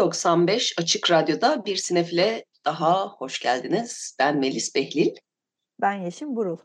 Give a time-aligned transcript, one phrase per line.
[0.00, 4.16] 95 Açık Radyo'da bir sinefile daha hoş geldiniz.
[4.18, 5.14] Ben Melis Behlil.
[5.80, 6.58] Ben Yeşim Burul.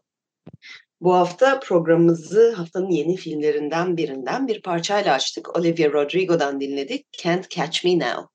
[1.02, 5.58] Bu hafta programımızı haftanın yeni filmlerinden birinden bir parçayla açtık.
[5.58, 7.08] Olivia Rodrigo'dan dinledik.
[7.24, 8.28] Can't Catch Me Now.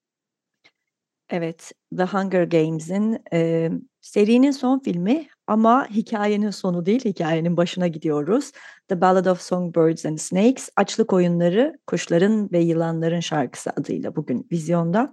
[1.30, 8.52] Evet, The Hunger Games'in e, serinin son filmi ama hikayenin sonu değil, hikayenin başına gidiyoruz.
[8.88, 15.12] The Ballad of Songbirds and Snakes, Açlık Oyunları, Kuşların ve Yılanların şarkısı adıyla bugün vizyonda.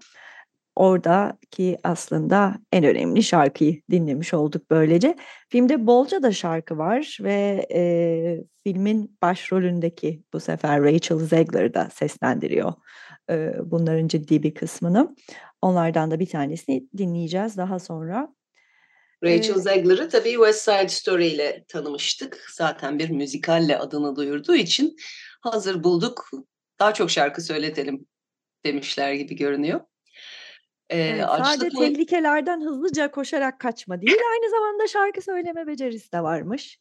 [0.75, 5.15] Oradaki aslında en önemli şarkıyı dinlemiş olduk böylece.
[5.49, 12.73] Filmde bolca da şarkı var ve e, filmin başrolündeki bu sefer Rachel Zegler da seslendiriyor
[13.29, 15.15] e, bunların ciddi bir kısmını.
[15.61, 18.36] Onlardan da bir tanesini dinleyeceğiz daha sonra.
[19.23, 22.45] Rachel ee, Zegler'ı tabii West Side Story ile tanımıştık.
[22.53, 24.95] Zaten bir müzikalle adını duyurduğu için
[25.41, 26.29] hazır bulduk.
[26.79, 28.05] Daha çok şarkı söyletelim
[28.65, 29.81] demişler gibi görünüyor.
[30.89, 36.79] Ee, evet, sadece tehlikelerden hızlıca koşarak kaçma değil, aynı zamanda şarkı söyleme becerisi de varmış.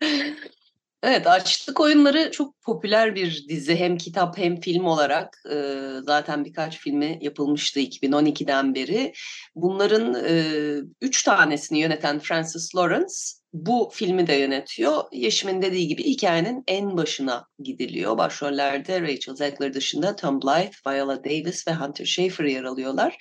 [1.02, 3.76] Evet, Açlık Oyunları çok popüler bir dizi.
[3.76, 5.56] Hem kitap hem film olarak e,
[6.02, 9.12] zaten birkaç filmi yapılmıştı 2012'den beri.
[9.54, 10.54] Bunların e,
[11.00, 13.14] üç tanesini yöneten Francis Lawrence
[13.52, 15.02] bu filmi de yönetiyor.
[15.12, 18.18] Yeşim'in dediği gibi hikayenin en başına gidiliyor.
[18.18, 23.16] Başrollerde Rachel Zegler dışında Tom Blythe, Viola Davis ve Hunter Schafer yer alıyorlar.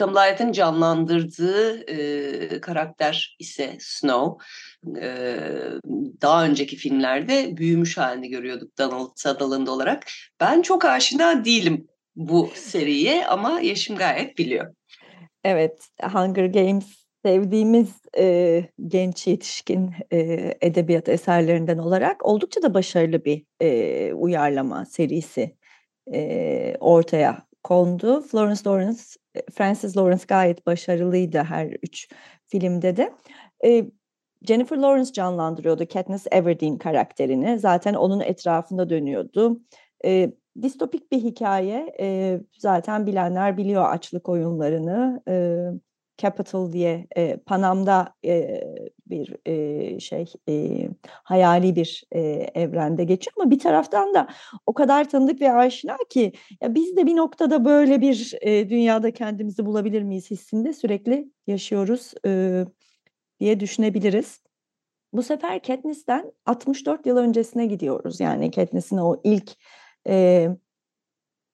[0.00, 4.44] Blythe'ın canlandırdığı e, karakter ise Snow.
[5.00, 5.36] E,
[6.22, 10.06] daha önceki filmlerde büyümüş halini görüyorduk Donald Sutherland olarak.
[10.40, 11.86] Ben çok aşina değilim
[12.16, 14.74] bu seriye ama Yeşim gayet biliyor.
[15.44, 17.88] Evet, Hunger Games sevdiğimiz
[18.18, 20.18] e, genç yetişkin e,
[20.60, 25.56] edebiyat eserlerinden olarak oldukça da başarılı bir e, uyarlama serisi
[26.12, 28.22] e, ortaya kondu.
[28.22, 29.02] Florence Lawrence,
[29.52, 32.08] Francis Lawrence gayet başarılıydı her üç
[32.46, 33.12] filmde de.
[33.64, 33.84] E,
[34.42, 37.58] Jennifer Lawrence canlandırıyordu Katniss Everdeen karakterini.
[37.58, 39.60] Zaten onun etrafında dönüyordu.
[40.04, 40.32] E,
[40.62, 41.96] distopik bir hikaye.
[42.00, 45.22] E, zaten bilenler biliyor açlık oyunlarını.
[45.28, 45.66] E,
[46.22, 48.64] Capital diye e, Panam'da e,
[49.06, 52.20] bir e, şey e, hayali bir e,
[52.54, 54.28] evrende geçiyor ama bir taraftan da
[54.66, 59.10] o kadar tanıdık ve aşina ki ya biz de bir noktada böyle bir e, dünyada
[59.10, 62.64] kendimizi bulabilir miyiz hissinde sürekli yaşıyoruz e,
[63.40, 64.42] diye düşünebiliriz.
[65.12, 68.20] Bu sefer Katniss'ten 64 yıl öncesine gidiyoruz.
[68.20, 69.52] Yani Katniss'in o ilk
[70.08, 70.48] e,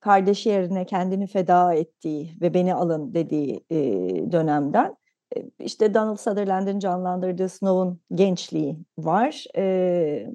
[0.01, 3.77] kardeşi yerine kendini feda ettiği ve beni alın dediği e,
[4.33, 4.97] dönemden
[5.59, 9.45] işte Donald Sutherland'ın canlandırdığı Snow'un gençliği var.
[9.57, 10.27] E,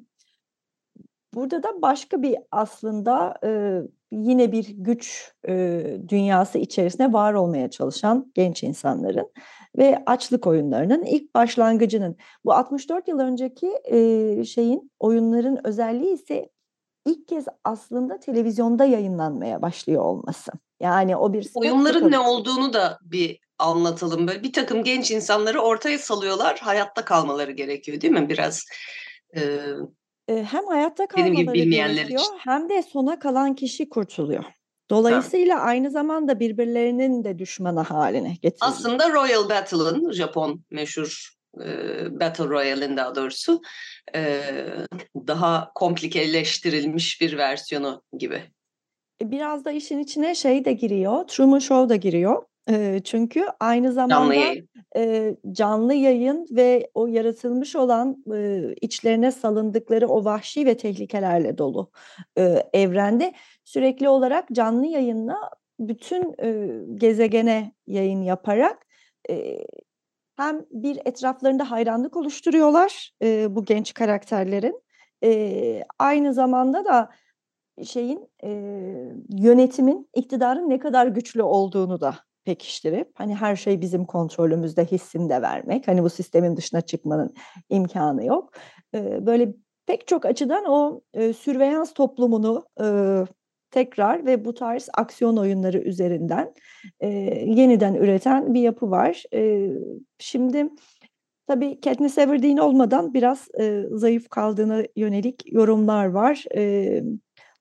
[1.34, 3.80] burada da başka bir aslında e,
[4.12, 9.32] yine bir güç e, dünyası içerisinde var olmaya çalışan genç insanların
[9.78, 16.48] ve açlık oyunlarının ilk başlangıcının bu 64 yıl önceki e, şeyin oyunların özelliği ise
[17.06, 20.52] ilk kez aslında televizyonda yayınlanmaya başlıyor olması.
[20.80, 24.28] Yani o bir oyunların ne olduğunu da bir anlatalım.
[24.28, 26.58] Böyle bir takım genç insanları ortaya salıyorlar.
[26.58, 28.28] Hayatta kalmaları gerekiyor değil mi?
[28.28, 28.64] Biraz
[30.28, 32.34] e, hem hayatta kalmaları gerekiyor için.
[32.38, 34.44] hem de sona kalan kişi kurtuluyor.
[34.90, 35.62] Dolayısıyla ha.
[35.62, 38.56] aynı zamanda birbirlerinin de düşmanı haline getiriyor.
[38.60, 41.33] Aslında Royal Battle'ın Japon meşhur
[42.10, 43.60] Battle Royale'in daha doğrusu
[45.16, 48.42] daha komplikeleştirilmiş bir versiyonu gibi.
[49.22, 52.42] E, biraz da işin içine şey de giriyor, Truman Show da giriyor.
[53.04, 54.68] Çünkü aynı zamanda canlı yayın.
[54.96, 61.90] E, canlı yayın ve o yaratılmış olan e, içlerine salındıkları o vahşi ve tehlikelerle dolu
[62.38, 62.42] e,
[62.72, 63.34] evrende
[63.64, 65.50] sürekli olarak canlı yayınla
[65.80, 68.86] bütün e, gezegene yayın yaparak
[69.30, 69.58] e,
[70.36, 74.82] hem bir etraflarında hayranlık oluşturuyorlar e, bu genç karakterlerin.
[75.24, 77.10] E, aynı zamanda da
[77.84, 78.50] şeyin e,
[79.28, 82.14] yönetimin, iktidarın ne kadar güçlü olduğunu da
[82.44, 85.88] pekiştirip hani her şey bizim kontrolümüzde hissinde vermek.
[85.88, 87.34] Hani bu sistemin dışına çıkmanın
[87.68, 88.52] imkanı yok.
[88.94, 89.54] E, böyle
[89.86, 92.86] pek çok açıdan o e, sürveyans toplumunu e,
[93.74, 96.54] tekrar ve bu tarz aksiyon oyunları üzerinden
[97.00, 97.08] e,
[97.46, 99.22] yeniden üreten bir yapı var.
[99.34, 99.70] E,
[100.18, 100.68] şimdi
[101.46, 106.44] tabii Katniss Everdeen olmadan biraz e, zayıf kaldığına yönelik yorumlar var.
[106.56, 107.02] E,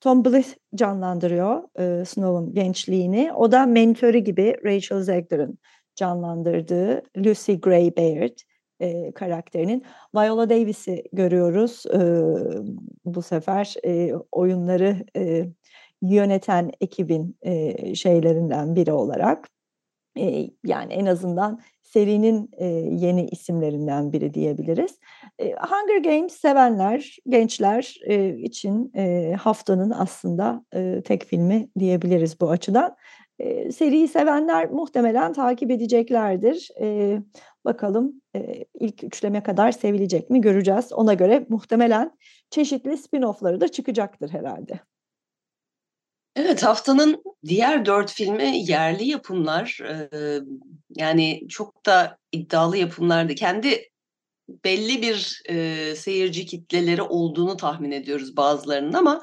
[0.01, 3.33] Tom Blyth canlandırıyor e, Snow'un gençliğini.
[3.33, 5.57] O da mentörü gibi Rachel Zegler'ın
[5.95, 8.37] canlandırdığı Lucy Gray Baird
[8.79, 9.83] e, karakterinin.
[10.15, 11.99] Viola Davis'i görüyoruz e,
[13.05, 15.45] bu sefer e, oyunları e,
[16.03, 19.49] yöneten ekibin e, şeylerinden biri olarak.
[20.17, 24.99] E, yani en azından serinin e, yeni isimlerinden biri diyebiliriz.
[25.39, 32.49] E, Hunger Games sevenler, gençler e, için e, haftanın aslında e, tek filmi diyebiliriz bu
[32.49, 32.95] açıdan.
[33.39, 36.69] E, seriyi sevenler muhtemelen takip edeceklerdir.
[36.81, 37.17] E,
[37.65, 40.93] bakalım e, ilk üçleme kadar sevilecek mi göreceğiz.
[40.93, 42.11] Ona göre muhtemelen
[42.49, 44.79] çeşitli spin-off'ları da çıkacaktır herhalde.
[46.35, 49.79] Evet haftanın diğer dört filmi yerli yapımlar.
[49.83, 50.39] Ee,
[50.95, 53.35] yani çok da iddialı yapımlardı.
[53.35, 53.89] Kendi
[54.65, 59.21] belli bir e, seyirci kitleleri olduğunu tahmin ediyoruz bazılarının ama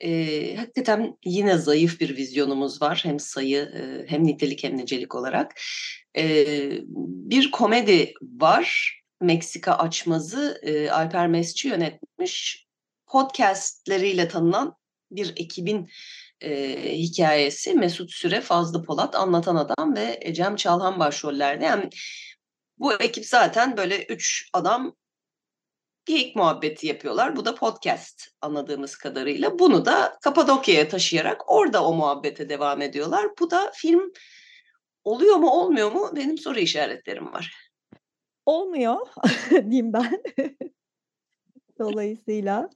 [0.00, 3.00] e, hakikaten yine zayıf bir vizyonumuz var.
[3.04, 5.60] Hem sayı e, hem nitelik hem nicelik olarak.
[6.16, 6.46] E,
[7.06, 8.98] bir komedi var.
[9.20, 12.66] Meksika Açmazı e, Alper Mesci yönetmiş.
[13.06, 14.74] Podcastleriyle tanınan
[15.10, 15.88] bir ekibin
[16.40, 21.64] e, hikayesi Mesut Süre, Fazlı Polat, Anlatan Adam ve Ecem Çalhan başrollerde.
[21.64, 21.90] Yani
[22.78, 24.96] bu ekip zaten böyle üç adam
[26.06, 27.36] geyik muhabbeti yapıyorlar.
[27.36, 29.58] Bu da podcast anladığımız kadarıyla.
[29.58, 33.26] Bunu da Kapadokya'ya taşıyarak orada o muhabbete devam ediyorlar.
[33.40, 34.12] Bu da film
[35.04, 37.70] oluyor mu olmuyor mu benim soru işaretlerim var.
[38.46, 38.96] Olmuyor
[39.50, 40.22] diyeyim ben.
[41.78, 42.70] Dolayısıyla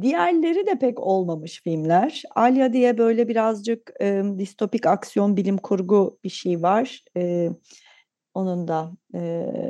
[0.00, 2.22] diğerleri de pek olmamış filmler.
[2.34, 7.04] Alya diye böyle birazcık e, distopik aksiyon bilim kurgu bir şey var.
[7.16, 7.48] E,
[8.34, 9.18] onun da e,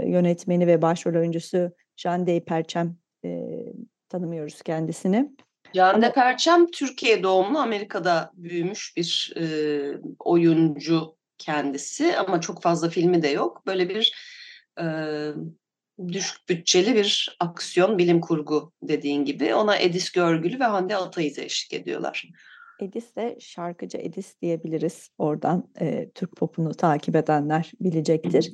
[0.06, 3.48] yönetmeni ve başrol oyuncusu Jande Perçem e,
[4.08, 5.30] tanımıyoruz kendisini.
[5.74, 6.12] Jande.
[6.12, 9.44] Perçem Türkiye doğumlu Amerika'da büyümüş bir e,
[10.18, 13.62] oyuncu kendisi ama çok fazla filmi de yok.
[13.66, 14.14] Böyle bir
[14.80, 14.84] e,
[16.08, 19.54] düşük bütçeli bir aksiyon bilim kurgu dediğin gibi.
[19.54, 22.28] Ona Edis Görgülü ve Hande Atayız eşlik ediyorlar.
[22.80, 25.10] Edis de şarkıcı Edis diyebiliriz.
[25.18, 28.52] Oradan e, Türk popunu takip edenler bilecektir.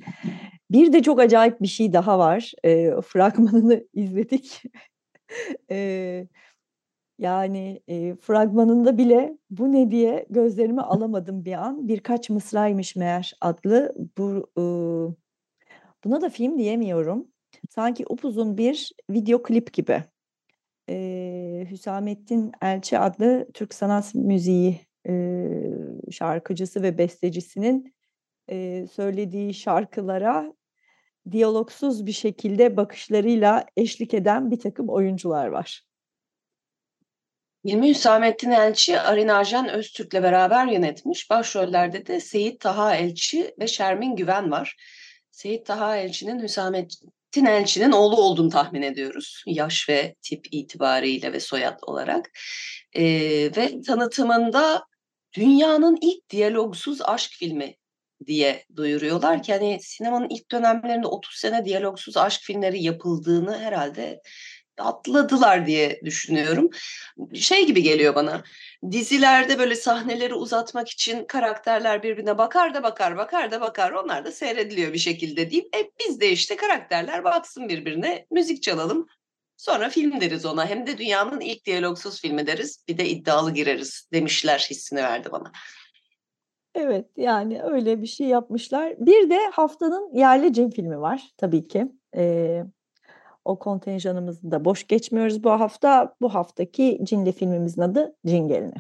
[0.71, 2.53] Bir de çok acayip bir şey daha var.
[2.65, 4.63] E, fragmanını izledik.
[5.71, 6.27] e,
[7.19, 11.89] yani e, fragmanında bile bu ne diye gözlerimi alamadım bir an.
[11.89, 13.95] Birkaç mısraymış meğer adlı.
[14.19, 14.65] Bu e,
[16.05, 17.29] buna da film diyemiyorum.
[17.71, 20.05] Sanki upuzun bir video klip gibi
[20.89, 25.13] e, Hüsamettin Elçi adlı Türk sanat müziği e,
[26.11, 27.95] şarkıcısı ve bestecisinin
[28.51, 30.55] e, söylediği şarkılara
[31.31, 35.83] diyalogsuz bir şekilde bakışlarıyla eşlik eden bir takım oyuncular var.
[37.67, 41.31] Filmi Hüsamettin Elçi, Arin Arjan Öztürk'le beraber yönetmiş.
[41.31, 44.77] Başrollerde de Seyit Taha Elçi ve Şermin Güven var.
[45.31, 49.43] Seyit Taha Elçi'nin Hüsamettin Tin Elçi'nin oğlu olduğunu tahmin ediyoruz.
[49.47, 52.31] Yaş ve tip itibariyle ve soyad olarak.
[52.93, 53.05] E,
[53.57, 54.85] ve tanıtımında
[55.37, 57.77] dünyanın ilk diyalogsuz aşk filmi
[58.27, 64.21] diye duyuruyorlar ki hani sinemanın ilk dönemlerinde 30 sene diyalogsuz aşk filmleri yapıldığını herhalde
[64.79, 66.71] atladılar diye düşünüyorum.
[67.35, 68.43] Şey gibi geliyor bana.
[68.91, 73.93] Dizilerde böyle sahneleri uzatmak için karakterler birbirine bakar da bakar, bakar da bakar.
[73.93, 79.07] Onlar da seyrediliyor bir şekilde deyip e, biz de işte karakterler baksın birbirine, müzik çalalım.
[79.57, 80.67] Sonra film deriz ona.
[80.67, 82.85] Hem de dünyanın ilk diyalogsuz filmi deriz.
[82.89, 85.53] Bir de iddialı gireriz demişler hissini verdi bana.
[86.75, 88.95] Evet yani öyle bir şey yapmışlar.
[88.99, 91.87] Bir de haftanın yerli cin filmi var tabii ki.
[92.17, 92.65] Ee,
[93.51, 96.15] o kontenjanımızı da boş geçmiyoruz bu hafta.
[96.21, 98.75] Bu haftaki Cinli filmimizin adı Cin Gelini.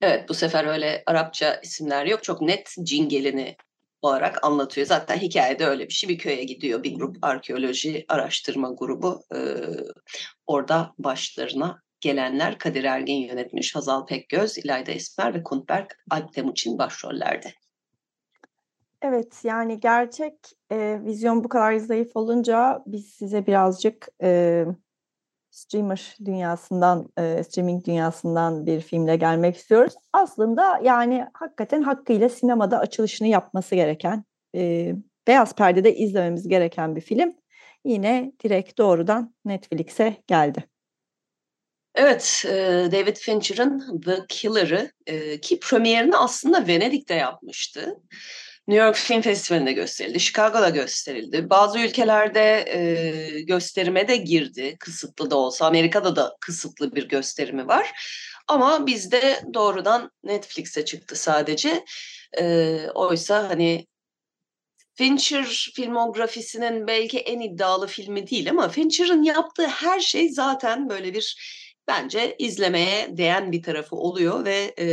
[0.00, 2.24] Evet bu sefer öyle Arapça isimler yok.
[2.24, 3.56] Çok net Cin Gelini
[4.02, 4.86] olarak anlatıyor.
[4.86, 6.10] Zaten hikayede öyle bir şey.
[6.10, 9.22] Bir köye gidiyor bir grup arkeoloji araştırma grubu.
[9.34, 9.38] Ee,
[10.46, 16.36] orada başlarına gelenler Kadir Ergin yönetmiş, Hazal Pekgöz, İlayda Esmer ve Kuntberk Alp
[16.78, 17.54] başrollerde.
[19.02, 20.34] Evet, yani gerçek,
[20.70, 24.66] eee, vizyon bu kadar zayıf olunca biz size birazcık, eee,
[25.50, 29.94] streamer dünyasından, eee, streaming dünyasından bir filmle gelmek istiyoruz.
[30.14, 34.24] Aslında, yani, hakikaten hakkıyla sinemada açılışını yapması gereken,
[34.54, 34.96] eee,
[35.28, 37.34] beyaz perdede izlememiz gereken bir film.
[37.84, 40.64] Yine direkt doğrudan Netflix'e geldi.
[41.94, 42.42] Evet,
[42.92, 44.90] David Fincher'ın The Killer'ı
[45.40, 47.96] ki premierini aslında Venedik'te yapmıştı.
[48.68, 51.50] New York Film Festivali'nde gösterildi, Chicago'da gösterildi.
[51.50, 55.66] Bazı ülkelerde e, gösterime de girdi, kısıtlı da olsa.
[55.66, 57.92] Amerika'da da kısıtlı bir gösterimi var.
[58.48, 61.84] Ama bizde doğrudan Netflix'e çıktı sadece.
[62.40, 63.86] E, oysa hani
[64.94, 71.36] Fincher filmografisinin belki en iddialı filmi değil ama Fincher'ın yaptığı her şey zaten böyle bir
[71.88, 74.86] bence izlemeye değen bir tarafı oluyor ve e,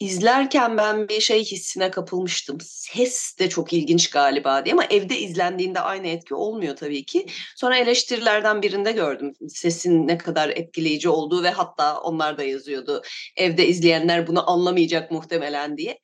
[0.00, 2.58] izlerken ben bir şey hissine kapılmıştım.
[2.60, 7.26] Ses de çok ilginç galiba diye ama evde izlendiğinde aynı etki olmuyor tabii ki.
[7.56, 13.02] Sonra eleştirilerden birinde gördüm sesin ne kadar etkileyici olduğu ve hatta onlar da yazıyordu.
[13.36, 15.98] Evde izleyenler bunu anlamayacak muhtemelen diye.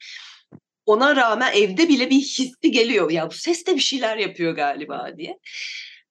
[0.87, 3.11] Ona rağmen evde bile bir hissi geliyor.
[3.11, 5.38] Ya bu ses de bir şeyler yapıyor galiba diye.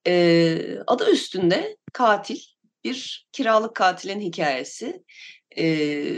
[0.07, 0.57] Ee,
[0.87, 2.39] adı üstünde katil
[2.83, 5.03] bir kiralık katilin hikayesi.
[5.57, 6.17] Ee,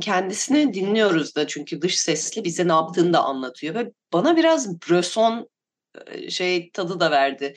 [0.00, 5.48] kendisini dinliyoruz da çünkü dış sesli bize ne yaptığını da anlatıyor ve bana biraz Bresson
[6.28, 7.54] şey tadı da verdi.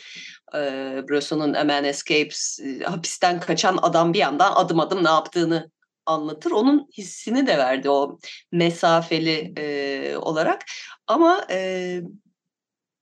[0.55, 5.71] Ee, Bresson'un A Man Escapes hapisten kaçan adam bir yandan adım adım ne yaptığını
[6.05, 6.51] anlatır.
[6.51, 8.19] Onun hissini de verdi o
[8.51, 10.61] mesafeli e, olarak.
[11.07, 12.01] Ama e,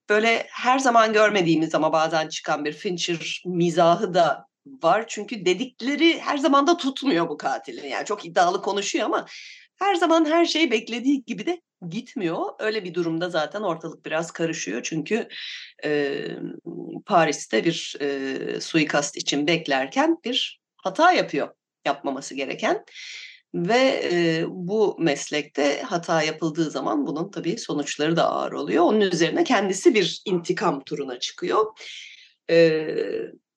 [0.08, 5.04] böyle her zaman görmediğimiz ama bazen çıkan bir Fincher mizahı da var.
[5.08, 7.88] Çünkü dedikleri her zaman da tutmuyor bu katilin.
[7.88, 9.26] Yani çok iddialı konuşuyor ama
[9.76, 12.44] her zaman her şey beklediği gibi de gitmiyor.
[12.58, 14.82] Öyle bir durumda zaten ortalık biraz karışıyor.
[14.82, 15.28] Çünkü
[15.84, 16.20] e,
[17.06, 21.48] Paris'te bir e, suikast için beklerken bir hata yapıyor
[21.84, 22.84] yapmaması gereken.
[23.54, 28.84] Ve e, bu meslekte hata yapıldığı zaman bunun tabii sonuçları da ağır oluyor.
[28.84, 31.66] Onun üzerine kendisi bir intikam turuna çıkıyor.
[32.50, 32.86] E,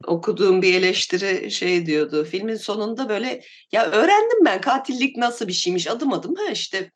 [0.05, 2.23] okuduğum bir eleştiri şey diyordu.
[2.25, 6.91] Filmin sonunda böyle ya öğrendim ben katillik nasıl bir şeymiş adım adım ha işte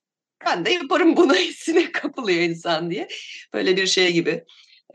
[0.45, 3.07] ben de yaparım bunu hissine kapılıyor insan diye.
[3.53, 4.43] Böyle bir şey gibi.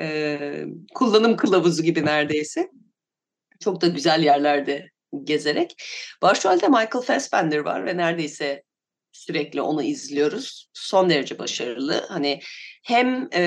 [0.01, 2.71] E, kullanım kılavuzu gibi neredeyse.
[3.61, 4.91] Çok da güzel yerlerde
[5.25, 5.75] gezerek.
[6.23, 8.63] Başrolde Michael Fassbender var ve neredeyse
[9.17, 10.69] sürekli onu izliyoruz.
[10.75, 12.07] Son derece başarılı.
[12.09, 12.41] Hani
[12.85, 13.43] hem e,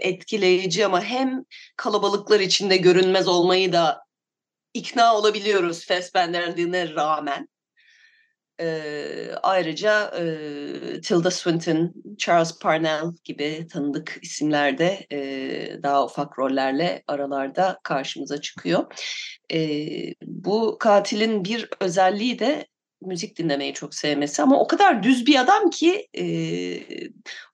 [0.00, 1.44] etkileyici ama hem
[1.76, 4.00] kalabalıklar içinde görünmez olmayı da
[4.74, 7.48] ikna olabiliyoruz Fassbender'liğine rağmen.
[8.60, 17.02] E, ayrıca e, Tilda Swinton, Charles Parnell gibi tanıdık isimler de e, daha ufak rollerle
[17.06, 18.84] aralarda karşımıza çıkıyor.
[19.52, 19.88] E,
[20.22, 22.66] bu katilin bir özelliği de
[23.06, 26.24] müzik dinlemeyi çok sevmesi ama o kadar düz bir adam ki e,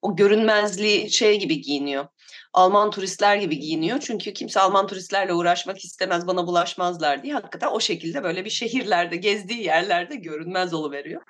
[0.02, 2.06] o görünmezliği şey gibi giyiniyor.
[2.52, 4.00] Alman turistler gibi giyiniyor.
[4.00, 7.34] Çünkü kimse Alman turistlerle uğraşmak istemez, bana bulaşmazlar diye.
[7.34, 11.22] Hakikaten o şekilde böyle bir şehirlerde, gezdiği yerlerde görünmez oluveriyor.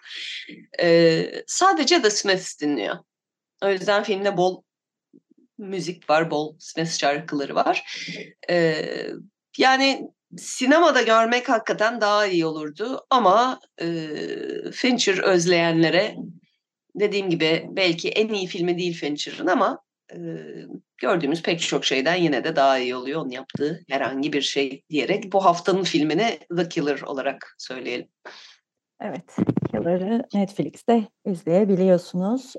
[0.83, 2.97] Ee, sadece The Smiths dinliyor.
[3.65, 4.63] O yüzden filmde bol
[5.59, 7.85] müzik var, bol Smith şarkıları var.
[8.51, 9.07] Ee,
[9.59, 13.87] yani sinemada görmek hakikaten daha iyi olurdu ama e,
[14.73, 16.17] Fincher özleyenlere
[16.95, 19.83] dediğim gibi belki en iyi filmi değil Fincher'ın ama
[20.13, 20.19] e,
[20.99, 25.33] gördüğümüz pek çok şeyden yine de daha iyi oluyor onun yaptığı herhangi bir şey diyerek
[25.33, 28.09] bu haftanın filmini The Killer olarak söyleyelim.
[29.01, 29.37] Evet,
[29.71, 32.55] Killer'ı Netflix'te izleyebiliyorsunuz.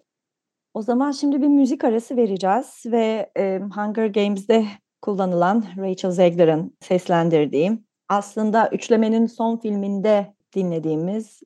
[0.73, 4.65] O zaman şimdi bir müzik arası vereceğiz ve e, Hunger Games'de
[5.01, 7.71] kullanılan Rachel Zegler'ın seslendirdiği
[8.09, 11.41] aslında üçlemenin son filminde dinlediğimiz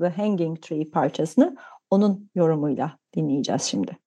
[0.00, 1.56] The Hanging Tree parçasını
[1.90, 3.98] onun yorumuyla dinleyeceğiz şimdi.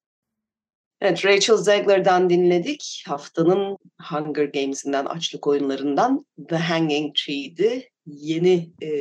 [1.02, 3.04] Evet, Rachel Zegler'dan dinledik.
[3.08, 7.90] Haftanın Hunger Games'inden, açlık oyunlarından The Hanging Tree'di.
[8.06, 8.92] Yeni e,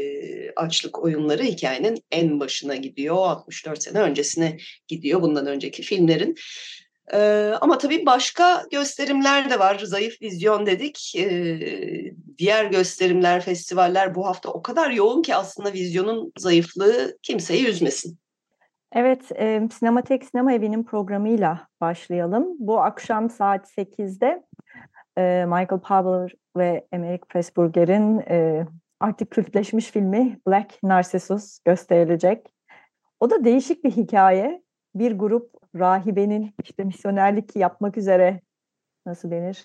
[0.57, 3.17] açlık oyunları hikayenin en başına gidiyor.
[3.17, 4.57] 64 sene öncesine
[4.89, 6.35] gidiyor bundan önceki filmlerin.
[7.12, 9.79] Ee, ama tabii başka gösterimler de var.
[9.79, 11.12] Zayıf vizyon dedik.
[11.17, 18.19] Ee, diğer gösterimler, festivaller bu hafta o kadar yoğun ki aslında vizyonun zayıflığı kimseyi üzmesin.
[18.93, 22.47] Evet, e, Sinematek Sinema Evi'nin programıyla başlayalım.
[22.59, 24.43] Bu akşam saat 8'de
[25.19, 28.67] e, Michael Powell ve Emerick Pressburger'in e,
[29.00, 32.47] artık kültleşmiş filmi Black Narcissus gösterilecek.
[33.21, 34.62] O da değişik bir hikaye.
[34.95, 38.41] Bir grup rahibenin işte misyonerlik yapmak üzere
[39.07, 39.65] nasıl denir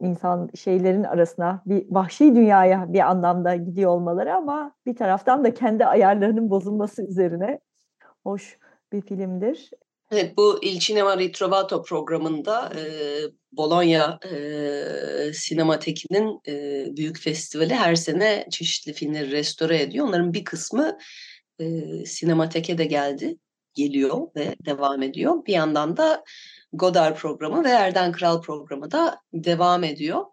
[0.00, 5.86] insan şeylerin arasına bir vahşi dünyaya bir anlamda gidiyor olmaları ama bir taraftan da kendi
[5.86, 7.60] ayarlarının bozulması üzerine
[8.24, 8.58] hoş
[8.92, 9.70] bir filmdir.
[10.10, 12.82] Evet bu Il Cinema Ritrovato programında e,
[13.52, 20.08] Bologna e, Sinemateki'nin e, büyük festivali her sene çeşitli filmleri restore ediyor.
[20.08, 20.98] Onların bir kısmı
[21.58, 21.64] e,
[22.04, 23.36] Sinemateke de geldi,
[23.76, 25.46] geliyor ve devam ediyor.
[25.46, 26.24] Bir yandan da
[26.72, 30.24] Godard programı ve Erden Kral programı da devam ediyor.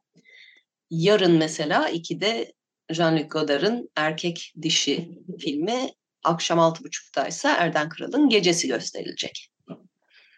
[0.89, 2.53] Yarın mesela 2'de
[2.91, 5.09] Jean-Luc Godard'ın Erkek Dişi
[5.39, 5.89] filmi
[6.23, 9.52] akşam 6.30'da ise Erden Kral'ın Gecesi gösterilecek.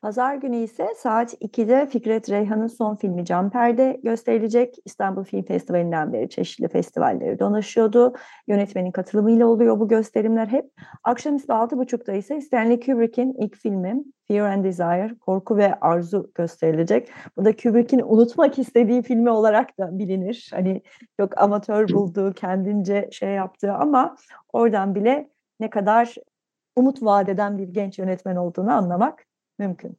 [0.06, 4.76] Pazar günü ise saat 2'de Fikret Reyhan'ın son filmi Camper'de gösterilecek.
[4.86, 8.14] İstanbul Film Festivali'nden beri çeşitli festivalleri dolaşıyordu.
[8.48, 10.72] Yönetmenin katılımıyla oluyor bu gösterimler hep.
[11.04, 17.10] Akşamüstü 6.30'da ise Stanley Kubrick'in ilk filmi Fear and Desire, Korku ve Arzu gösterilecek.
[17.38, 20.50] Bu da Kubrick'in unutmak istediği filmi olarak da bilinir.
[20.54, 20.82] Hani
[21.20, 24.16] çok amatör bulduğu, kendince şey yaptığı ama
[24.54, 26.16] oradan bile ne kadar
[26.76, 29.26] umut vadeden bir genç yönetmen olduğunu anlamak
[29.60, 29.98] mümkün.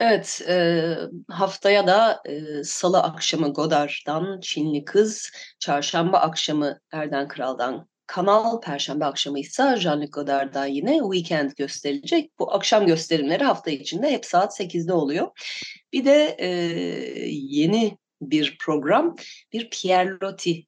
[0.00, 0.94] Evet, e,
[1.28, 9.38] haftaya da e, Salı akşamı Godard'dan Çinli Kız, Çarşamba akşamı Erden Kral'dan Kanal, Perşembe akşamı
[9.38, 12.38] ise Jean-Luc Godard'dan yine Weekend gösterilecek.
[12.38, 15.28] Bu akşam gösterimleri hafta içinde hep saat 8'de oluyor.
[15.92, 16.48] Bir de e,
[17.30, 19.16] yeni bir program,
[19.52, 20.66] bir Pierre Loti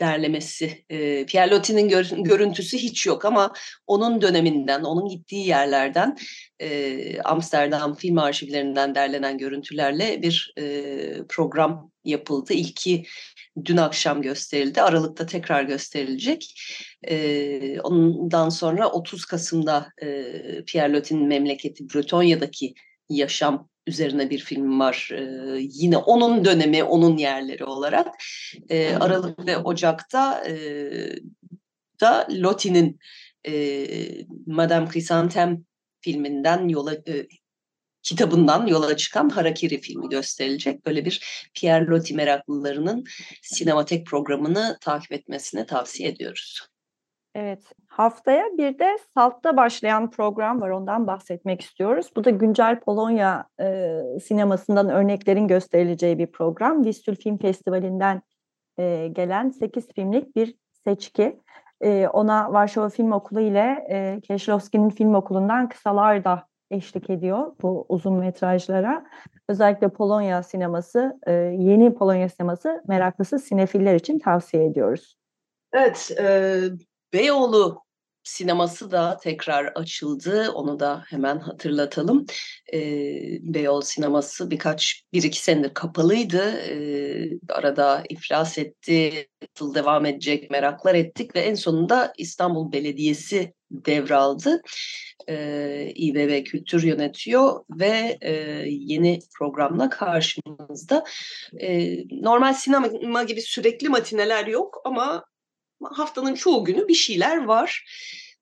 [0.00, 0.84] derlemesi.
[0.90, 3.52] E, Pierre Loti'nin gör, görüntüsü hiç yok ama
[3.86, 6.16] onun döneminden, onun gittiği yerlerden
[6.60, 10.92] e, Amsterdam film arşivlerinden derlenen görüntülerle bir e,
[11.28, 12.52] program yapıldı.
[12.52, 13.04] İlki
[13.64, 14.82] dün akşam gösterildi.
[14.82, 16.54] Aralıkta tekrar gösterilecek.
[17.08, 20.32] E, ondan sonra 30 Kasım'da e,
[20.66, 22.74] Pierre Loti'nin memleketi Bretonya'daki
[23.08, 25.10] yaşam üzerine bir film var.
[25.12, 28.06] Ee, yine onun dönemi, onun yerleri olarak.
[28.68, 30.52] Ee, Aralık ve Ocak'ta e,
[32.00, 32.98] da Loti'nin
[33.48, 33.86] e,
[34.46, 35.62] Madame Chrysanthème
[36.00, 37.26] filminden yola e,
[38.02, 40.86] kitabından yola çıkan Harakiri filmi gösterilecek.
[40.86, 43.04] Böyle bir Pierre Loti meraklılarının
[43.42, 46.68] sinematek programını takip etmesini tavsiye ediyoruz.
[47.34, 47.62] Evet,
[47.98, 52.10] haftaya bir de Salt'ta başlayan program var, ondan bahsetmek istiyoruz.
[52.16, 56.84] Bu da güncel Polonya e, sinemasından örneklerin gösterileceği bir program.
[56.84, 58.22] Vistül Film Festivali'nden
[58.78, 61.40] e, gelen 8 filmlik bir seçki.
[61.80, 67.86] E, ona Varşova Film Okulu ile e, Keşlovski'nin Film Okulu'ndan kısalar da eşlik ediyor bu
[67.88, 69.06] uzun metrajlara.
[69.48, 75.16] Özellikle Polonya sineması, e, yeni Polonya sineması meraklısı sinefiller için tavsiye ediyoruz.
[75.72, 76.60] Evet, e,
[77.12, 77.87] Beyoğlu
[78.28, 80.50] sineması da tekrar açıldı.
[80.50, 82.26] Onu da hemen hatırlatalım.
[82.72, 82.80] E,
[83.42, 86.42] Beyoğlu sineması birkaç, bir iki senedir kapalıydı.
[86.50, 86.74] E,
[87.48, 94.62] arada iflas etti, nasıl devam edecek meraklar ettik ve en sonunda İstanbul Belediyesi devraldı.
[95.28, 98.32] E, İBB Kültür yönetiyor ve e,
[98.66, 101.04] yeni programla karşımızda.
[101.60, 105.24] E, normal sinema gibi sürekli matineler yok ama
[105.80, 107.84] haftanın çoğu günü bir şeyler var.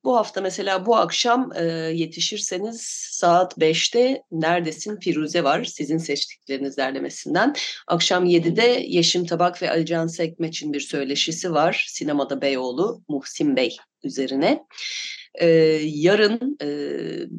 [0.07, 1.63] Bu hafta mesela bu akşam e,
[1.95, 7.55] yetişirseniz saat 5'te Neredesin Firuze var sizin seçtikleriniz derlemesinden.
[7.87, 11.87] Akşam 7'de Yeşim Tabak ve Alican Sekmeç'in bir söyleşisi var.
[11.89, 14.65] Sinemada Beyoğlu Muhsin Bey üzerine.
[15.41, 15.47] Ee,
[15.83, 16.69] yarın e,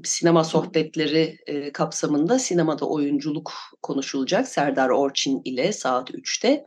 [0.03, 6.65] sinema sohbetleri e, kapsamında sinemada oyunculuk konuşulacak Serdar Orçin ile saat 3'te.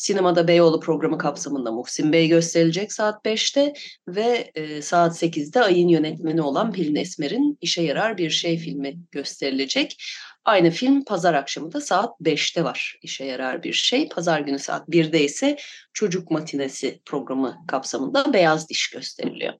[0.00, 3.72] Sinemada Beyoğlu programı kapsamında Muhsin Bey gösterilecek saat 5'te
[4.08, 10.02] ve e, saat 8'de ayın yönetmeni olan Pelin Esmer'in İşe Yarar Bir Şey filmi gösterilecek.
[10.44, 14.08] Aynı film pazar akşamı da saat 5'te var İşe Yarar Bir Şey.
[14.08, 15.56] Pazar günü saat 1'de ise
[15.92, 19.54] Çocuk Matinesi programı kapsamında Beyaz Diş gösteriliyor.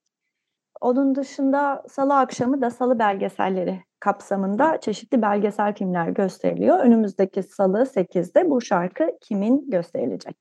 [0.80, 6.78] Onun dışında salı akşamı da salı belgeselleri kapsamında çeşitli belgesel filmler gösteriliyor.
[6.78, 10.36] Önümüzdeki salı 8'de bu şarkı kimin gösterilecek?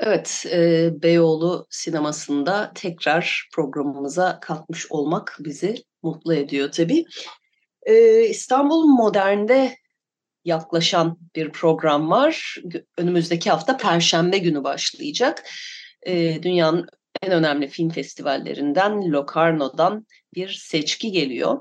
[0.00, 7.04] Evet, e, Beyoğlu sinemasında tekrar programımıza kalkmış olmak bizi mutlu ediyor tabii.
[7.82, 9.76] E, İstanbul Modern'de
[10.44, 12.56] yaklaşan bir program var.
[12.98, 15.48] Önümüzdeki hafta Perşembe günü başlayacak.
[16.02, 16.86] E, dünyanın
[17.22, 21.60] en önemli film festivallerinden Locarno'dan bir seçki geliyor.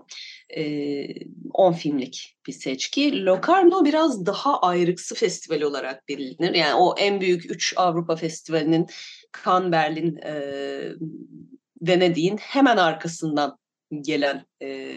[1.54, 3.26] 10 filmlik bir seçki.
[3.26, 6.54] Locarno biraz daha ayrıksı festival olarak bilinir.
[6.54, 8.88] Yani o en büyük 3 Avrupa Festivali'nin
[9.46, 10.34] Cannes, Berlin, e,
[11.82, 13.58] Venedik'in hemen arkasından
[14.02, 14.96] gelen e,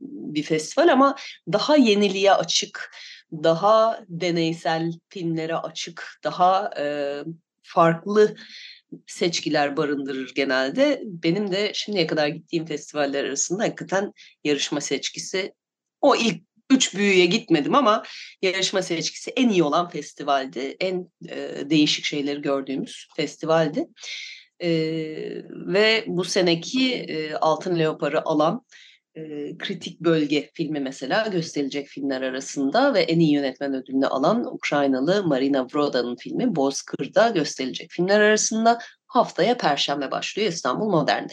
[0.00, 1.16] bir festival ama
[1.52, 2.90] daha yeniliğe açık,
[3.32, 6.84] daha deneysel filmlere açık, daha e,
[7.62, 8.34] farklı
[9.06, 11.02] seçkiler barındırır genelde.
[11.04, 14.12] Benim de şimdiye kadar gittiğim festivaller arasında hakikaten
[14.44, 15.52] yarışma seçkisi
[16.00, 18.02] o ilk üç büyüye gitmedim ama
[18.42, 20.76] yarışma seçkisi en iyi olan festivaldi.
[20.80, 23.86] En e, değişik şeyleri gördüğümüz festivaldi.
[24.60, 24.70] E,
[25.52, 28.64] ve bu seneki e, Altın Leopar'ı alan
[29.58, 35.66] Kritik Bölge filmi mesela gösterilecek filmler arasında ve en iyi yönetmen ödülünü alan Ukraynalı Marina
[35.74, 41.32] Vroda'nın filmi Bozkır'da gösterilecek filmler arasında haftaya Perşembe başlıyor İstanbul Modern'de.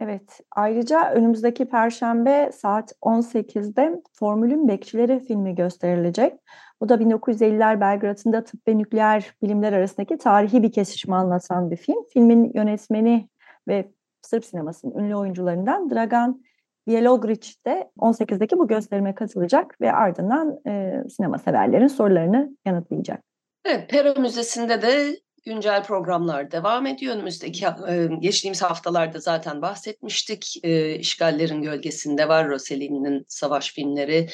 [0.00, 6.34] Evet, ayrıca önümüzdeki Perşembe saat 18'de Formül'ün Bekçileri filmi gösterilecek.
[6.80, 12.04] Bu da 1950'ler Belgrad'ında tıp ve nükleer bilimler arasındaki tarihi bir kesişimi anlatan bir film.
[12.12, 13.28] Filmin yönetmeni
[13.68, 13.90] ve
[14.26, 16.42] Sırp sinemasının ünlü oyuncularından Dragan
[16.86, 23.22] Bielogric de 18'deki bu gösterime katılacak ve ardından e, sinema severlerin sorularını yanıtlayacak.
[23.64, 25.16] Evet, Pera Müzesi'nde de
[25.46, 27.14] güncel programlar devam ediyor.
[27.14, 30.56] Önümüzdeki e, geçtiğimiz haftalarda zaten bahsetmiştik.
[30.62, 34.28] E, işgallerin gölgesinde var Rossellini'nin savaş filmleri,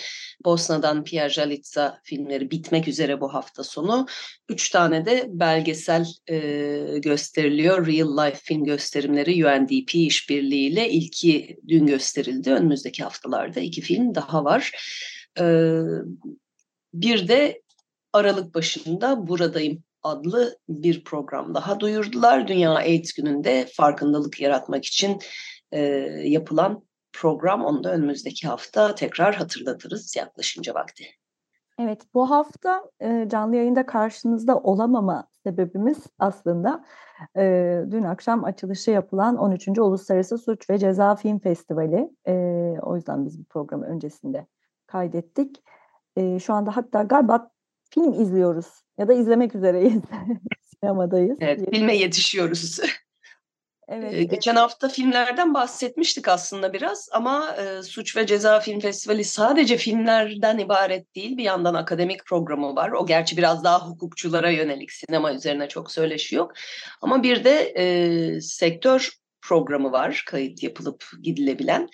[0.45, 4.07] Bosna'dan Pierre Jalitza filmleri bitmek üzere bu hafta sonu.
[4.49, 6.39] Üç tane de belgesel e,
[6.99, 7.87] gösteriliyor.
[7.87, 12.53] Real Life film gösterimleri UNDP işbirliğiyle ilki dün gösterildi.
[12.53, 14.73] Önümüzdeki haftalarda iki film daha var.
[16.95, 17.63] bir de
[18.13, 22.49] Aralık başında Buradayım adlı bir program daha duyurdular.
[22.49, 25.19] Dünya AIDS gününde farkındalık yaratmak için
[25.73, 25.81] e,
[26.25, 27.65] yapılan program.
[27.65, 31.05] Onu da önümüzdeki hafta tekrar hatırlatırız yaklaşınca vakti.
[31.79, 36.85] Evet, bu hafta e, canlı yayında karşınızda olamama sebebimiz aslında
[37.37, 37.43] e,
[37.91, 39.69] dün akşam açılışı yapılan 13.
[39.69, 42.11] Uluslararası Suç ve Ceza Film Festivali.
[42.27, 42.35] E,
[42.83, 44.47] o yüzden biz bu programı öncesinde
[44.87, 45.63] kaydettik.
[46.17, 47.51] E, şu anda hatta galiba
[47.95, 48.67] film izliyoruz
[48.99, 50.03] ya da izlemek üzereyiz.
[50.81, 51.39] Sinemadayız.
[51.41, 52.81] Evet, filme yetişiyoruz.
[53.89, 54.63] Evet, ee, geçen evet.
[54.63, 61.15] hafta filmlerden bahsetmiştik aslında biraz ama e, Suç ve Ceza Film Festivali sadece filmlerden ibaret
[61.15, 61.37] değil.
[61.37, 62.93] Bir yandan akademik programı var.
[62.93, 66.53] O gerçi biraz daha hukukçulara yönelik sinema üzerine çok söyleşi yok.
[67.03, 69.11] Ama bir de e, sektör
[69.43, 71.89] programı var kayıt yapılıp gidilebilen.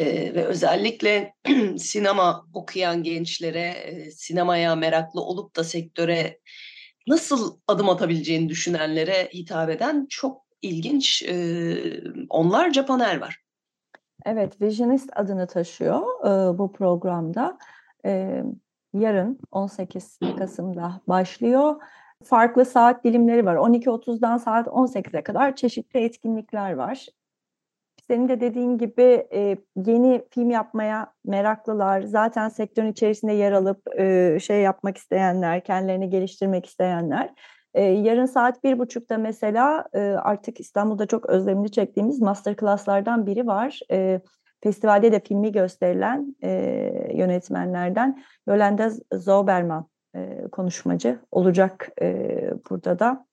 [0.00, 1.34] Ee, ve özellikle
[1.78, 3.74] sinema okuyan gençlere,
[4.10, 6.38] sinemaya meraklı olup da sektöre
[7.08, 11.34] nasıl adım atabileceğini düşünenlere hitap eden çok ilginç e,
[12.28, 13.44] onlarca panel var.
[14.26, 17.58] Evet, Visionist adını taşıyor e, bu programda.
[18.04, 18.42] E,
[18.94, 21.76] yarın 18 Kasım'da başlıyor.
[22.24, 23.56] Farklı saat dilimleri var.
[23.56, 27.06] 12.30'dan saat 18'e kadar çeşitli etkinlikler var.
[28.10, 34.38] Senin de dediğin gibi e, yeni film yapmaya meraklılar, zaten sektörün içerisinde yer alıp e,
[34.40, 37.34] şey yapmak isteyenler, kendilerini geliştirmek isteyenler.
[37.74, 43.80] E, yarın saat bir buçukta mesela e, artık İstanbul'da çok özlemini çektiğimiz masterclasslardan biri var.
[43.90, 44.20] E,
[44.62, 46.50] festivalde de filmi gösterilen e,
[47.14, 52.38] yönetmenlerden Yolanda Zoberman e, konuşmacı olacak e,
[52.70, 53.26] burada da.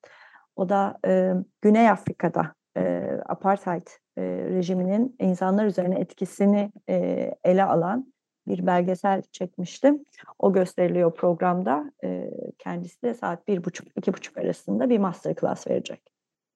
[0.56, 6.96] O da e, Güney Afrika'da e, apartheid e, rejiminin insanlar üzerine etkisini e,
[7.44, 8.14] ele alan
[8.48, 10.06] bir belgesel çekmiştim.
[10.40, 11.92] O gösteriliyor programda.
[12.04, 16.02] E, kendisi de saat bir buçuk, iki buçuk arasında bir masterclass verecek.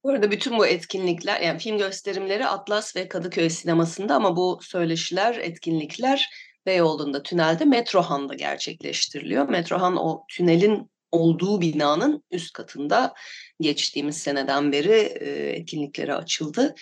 [0.04, 5.36] Bu arada bütün bu etkinlikler, yani film gösterimleri Atlas ve Kadıköy sinemasında ama bu söyleşiler,
[5.36, 6.30] etkinlikler
[6.66, 9.50] Beyoğlu'nda, tünelde Metrohan'da gerçekleştiriliyor.
[9.50, 13.14] Metrohan o tünelin olduğu binanın üst katında
[13.60, 16.76] geçtiğimiz seneden beri e, etkinliklere açıldı.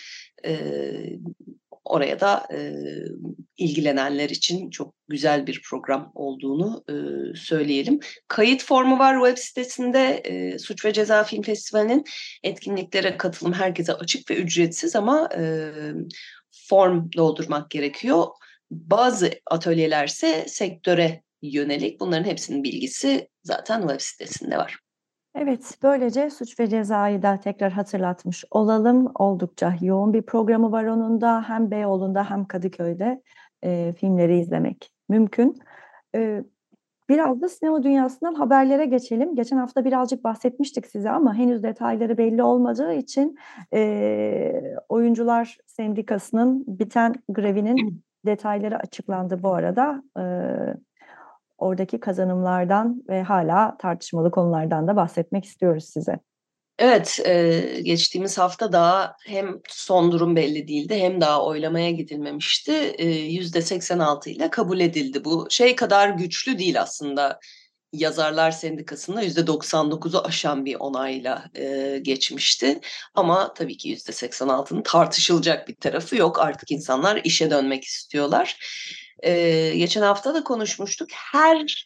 [0.46, 0.60] E,
[1.84, 2.74] oraya da e,
[3.56, 6.94] ilgilenenler için çok güzel bir program olduğunu e,
[7.36, 8.00] söyleyelim.
[8.28, 12.04] Kayıt formu var web sitesinde e, Suç ve Ceza Film Festivali'nin
[12.42, 15.72] etkinliklere katılım herkese açık ve ücretsiz ama e,
[16.68, 18.26] form doldurmak gerekiyor.
[18.70, 24.78] Bazı atölyelerse sektöre yönelik bunların hepsinin bilgisi zaten web sitesinde var.
[25.34, 29.12] Evet, böylece suç ve cezayı da tekrar hatırlatmış olalım.
[29.14, 31.48] Oldukça yoğun bir programı var onun da.
[31.48, 33.22] Hem Beyoğlu'nda hem Kadıköy'de
[33.62, 35.58] e, filmleri izlemek mümkün.
[36.14, 36.44] E,
[37.08, 39.34] biraz da sinema dünyasından haberlere geçelim.
[39.34, 43.38] Geçen hafta birazcık bahsetmiştik size ama henüz detayları belli olmadığı için
[43.74, 50.02] e, Oyuncular Sendikası'nın biten grevinin detayları açıklandı bu arada.
[50.18, 50.22] E,
[51.60, 56.18] oradaki kazanımlardan ve hala tartışmalı konulardan da bahsetmek istiyoruz size.
[56.78, 62.96] Evet, e, geçtiğimiz hafta daha hem son durum belli değildi hem daha oylamaya gidilmemişti.
[63.28, 65.24] Yüzde e, 86 ile kabul edildi.
[65.24, 67.40] Bu şey kadar güçlü değil aslında.
[67.92, 72.80] Yazarlar Sendikası'nda yüzde 99'u aşan bir onayla e, geçmişti.
[73.14, 76.40] Ama tabii ki yüzde 86'nın tartışılacak bir tarafı yok.
[76.40, 78.56] Artık insanlar işe dönmek istiyorlar.
[79.22, 81.08] E, geçen hafta da konuşmuştuk.
[81.12, 81.84] Her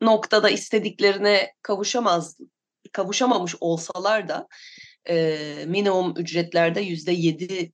[0.00, 2.38] noktada istediklerine kavuşamaz
[2.92, 4.48] kavuşamamış olsalar da
[5.08, 7.72] e, minimum ücretlerde yüzde yedi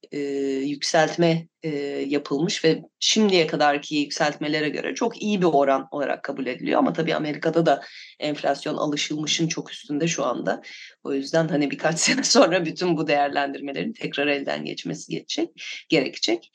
[0.68, 1.68] yükseltme e,
[2.06, 6.78] yapılmış ve şimdiye kadarki yükseltmelere göre çok iyi bir oran olarak kabul ediliyor.
[6.78, 7.82] Ama tabii Amerika'da da
[8.18, 10.62] enflasyon alışılmışın çok üstünde şu anda.
[11.04, 15.50] O yüzden hani birkaç sene sonra bütün bu değerlendirmelerin tekrar elden geçmesi geçecek,
[15.88, 16.52] gerekecek.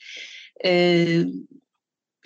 [0.64, 1.06] E,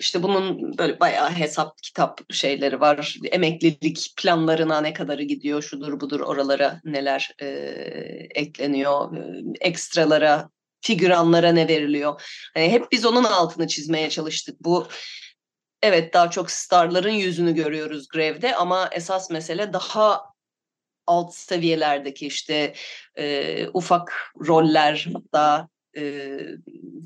[0.01, 3.17] işte bunun böyle bayağı hesap kitap şeyleri var.
[3.31, 7.47] Emeklilik planlarına ne kadarı gidiyor, şudur budur oralara neler e,
[8.35, 10.49] ekleniyor, e, ekstralara,
[10.81, 12.21] figüranlara ne veriliyor.
[12.53, 14.59] Hani hep biz onun altını çizmeye çalıştık.
[14.63, 14.87] Bu
[15.81, 20.21] evet daha çok starların yüzünü görüyoruz grevde ama esas mesele daha
[21.07, 22.73] alt seviyelerdeki işte
[23.17, 26.37] e, ufak roller hatta e,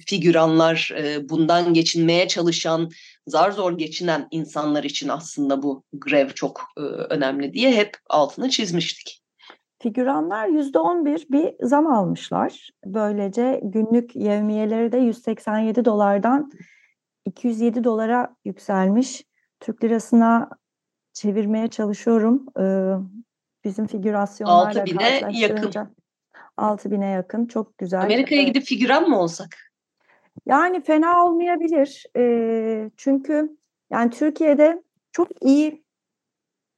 [0.08, 2.90] figüranlar, e, bundan geçinmeye çalışan,
[3.28, 9.22] zar zor geçinen insanlar için aslında bu grev çok e, önemli diye hep altını çizmiştik.
[9.82, 12.70] Figüranlar yüzde on bir bir zam almışlar.
[12.86, 16.52] Böylece günlük yevmiyeleri de 187 dolardan
[17.26, 19.24] 207 dolara yükselmiş.
[19.60, 20.50] Türk lirasına
[21.14, 22.46] çevirmeye çalışıyorum.
[22.60, 22.94] Ee,
[23.64, 25.72] bizim figürasyonlarla 6 bine yakın.
[26.58, 28.02] 6 bine yakın çok güzel.
[28.02, 29.58] Amerika'ya gidip figüran mı olsak?
[30.46, 32.06] Yani fena olmayabilir.
[32.18, 33.58] E, çünkü
[33.92, 35.86] yani Türkiye'de çok iyi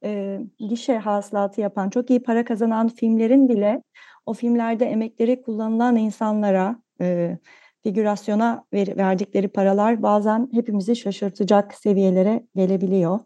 [0.04, 3.82] e, gişe hasılatı yapan, çok iyi para kazanan filmlerin bile
[4.26, 7.38] o filmlerde emekleri kullanılan insanlara, e,
[7.82, 13.20] figürasyona ver, verdikleri paralar bazen hepimizi şaşırtacak seviyelere gelebiliyor.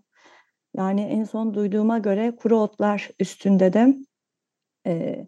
[0.77, 3.97] Yani en son duyduğuma göre kuru otlar üstünde de
[4.87, 5.27] e,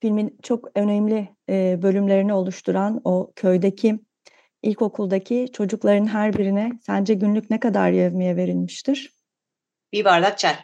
[0.00, 4.00] filmin çok önemli e, bölümlerini oluşturan o köydeki
[4.62, 9.14] ilkokuldaki çocukların her birine sence günlük ne kadar yevmiye verilmiştir?
[9.92, 10.54] Bir bardak çay.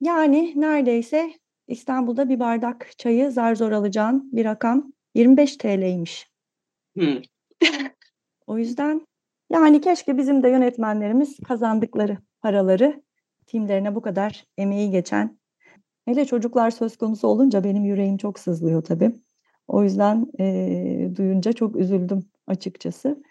[0.00, 1.32] Yani neredeyse
[1.68, 6.30] İstanbul'da bir bardak çayı zar zor alacağın bir rakam 25 TL'ymiş.
[6.98, 7.20] Hmm.
[8.46, 9.06] o yüzden
[9.50, 13.02] yani keşke bizim de yönetmenlerimiz kazandıkları paraları
[13.46, 15.37] filmlerine bu kadar emeği geçen
[16.08, 19.12] hele çocuklar söz konusu olunca benim yüreğim çok sızlıyor tabii.
[19.68, 23.22] O yüzden e, duyunca çok üzüldüm açıkçası.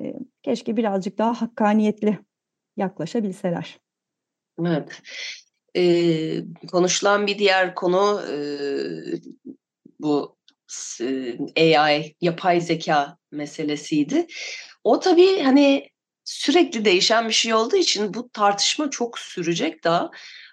[0.00, 2.18] E, keşke birazcık daha hakkaniyetli
[2.76, 3.78] yaklaşabilseler.
[4.66, 5.02] Evet.
[5.76, 8.36] Ee, konuşulan bir diğer konu e,
[10.00, 10.36] bu
[11.56, 14.26] e, AI, yapay zeka meselesiydi.
[14.84, 15.88] O tabii hani
[16.24, 20.10] sürekli değişen bir şey olduğu için bu tartışma çok sürecek daha.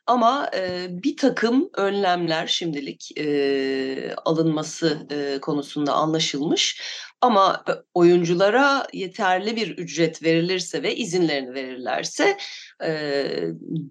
[0.09, 6.81] Ama e, bir takım önlemler şimdilik e, alınması e, konusunda anlaşılmış.
[7.21, 12.37] Ama oyunculara yeterli bir ücret verilirse ve izinlerini verirlerse
[12.83, 13.23] e,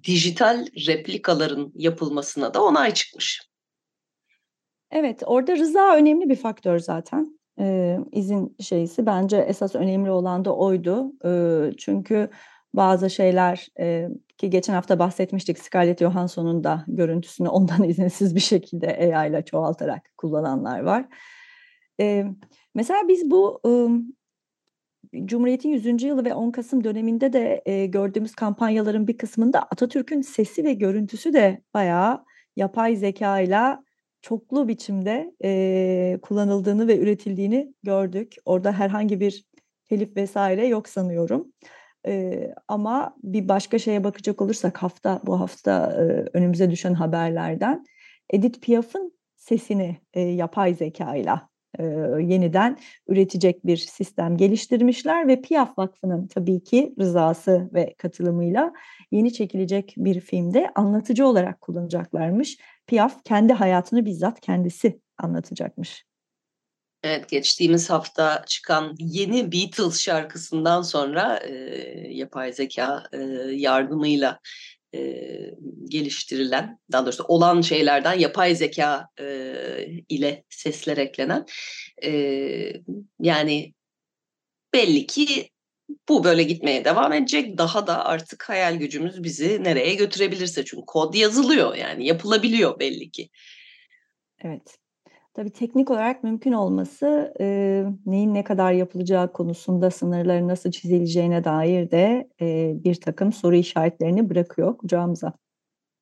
[0.04, 3.42] dijital replikaların yapılmasına da onay çıkmış.
[4.90, 7.38] Evet, orada rıza önemli bir faktör zaten.
[7.60, 11.12] Ee, izin şeysi bence esas önemli olan da oydu.
[11.24, 12.30] Ee, çünkü
[12.78, 19.16] bazı şeyler e, ki geçen hafta bahsetmiştik Scarlett Johansson'un da görüntüsünü ondan izinsiz bir şekilde
[19.16, 21.04] AI ile çoğaltarak kullananlar var.
[22.00, 22.24] E,
[22.74, 23.70] mesela biz bu e,
[25.24, 26.02] Cumhuriyet'in 100.
[26.02, 31.32] yılı ve 10 Kasım döneminde de e, gördüğümüz kampanyaların bir kısmında Atatürk'ün sesi ve görüntüsü
[31.32, 32.24] de bayağı
[32.56, 33.76] yapay zeka ile
[34.22, 38.34] çoklu biçimde e, kullanıldığını ve üretildiğini gördük.
[38.44, 39.44] Orada herhangi bir
[39.88, 41.52] telif vesaire yok sanıyorum.
[42.06, 46.02] Ee, ama bir başka şeye bakacak olursak hafta bu hafta e,
[46.38, 47.84] önümüze düşen haberlerden
[48.30, 51.40] Edith Piaf'ın sesini e, yapay zeka ile
[52.20, 58.72] yeniden üretecek bir sistem geliştirmişler ve Piaf Vakfı'nın tabii ki rızası ve katılımıyla
[59.10, 62.58] yeni çekilecek bir filmde anlatıcı olarak kullanacaklarmış.
[62.86, 66.04] Piaf kendi hayatını bizzat kendisi anlatacakmış.
[67.02, 71.52] Evet, geçtiğimiz hafta çıkan yeni Beatles şarkısından sonra e,
[72.10, 73.18] yapay zeka e,
[73.52, 74.40] yardımıyla
[74.94, 75.00] e,
[75.84, 79.54] geliştirilen, daha doğrusu olan şeylerden yapay zeka e,
[80.08, 81.46] ile sesler eklenen,
[82.04, 82.12] e,
[83.20, 83.74] yani
[84.74, 85.50] belli ki
[86.08, 87.58] bu böyle gitmeye devam edecek.
[87.58, 93.28] Daha da artık hayal gücümüz bizi nereye götürebilirse çünkü kod yazılıyor yani yapılabiliyor belli ki.
[94.44, 94.78] Evet.
[95.38, 97.46] Tabii teknik olarak mümkün olması e,
[98.06, 104.30] neyin ne kadar yapılacağı konusunda sınırları nasıl çizileceğine dair de e, bir takım soru işaretlerini
[104.30, 105.32] bırakıyor kucağımıza.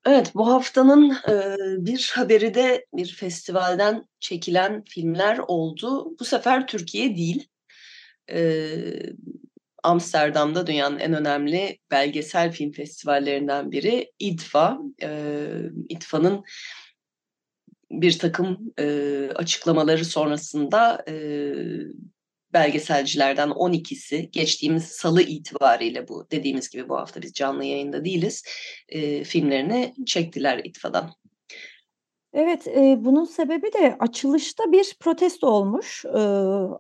[0.07, 6.17] Evet, bu haftanın e, bir haberi de bir festivalden çekilen filmler oldu.
[6.21, 7.49] Bu sefer Türkiye değil.
[8.31, 8.69] E,
[9.83, 14.79] Amsterdam'da dünyanın en önemli belgesel film festivallerinden biri İDFA.
[15.03, 15.31] E,
[15.89, 16.45] İDFA'nın
[18.01, 21.15] bir takım e, açıklamaları sonrasında e,
[22.53, 28.45] belgeselcilerden 12'si geçtiğimiz salı itibariyle bu dediğimiz gibi bu hafta biz canlı yayında değiliz
[28.89, 31.11] e, filmlerini çektiler İTFA'dan.
[32.33, 36.19] Evet, e, bunun sebebi de açılışta bir protesto olmuş e,